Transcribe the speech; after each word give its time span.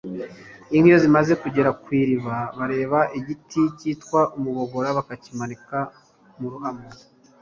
Inka 0.75 0.87
iyo 0.89 0.97
zimaze 1.03 1.31
kugera 1.43 1.69
ku 1.81 1.87
iriba 2.01 2.35
bareba 2.57 2.99
igiti 3.19 3.61
kitwa 3.79 4.21
umubogora 4.37 4.87
bakakimanika 4.97 5.77
mu 6.39 6.47
ruhamo 6.53 6.87